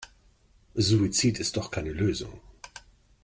[0.75, 2.39] Suizid ist doch keine Lösung.